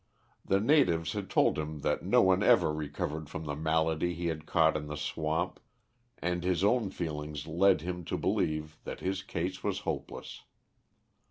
[0.43, 4.47] The natives had told him that no one ever recovered from the malady he had
[4.47, 5.59] caught in the swamp,
[6.17, 10.41] and his own feelings led him to believe that his case was hopeless.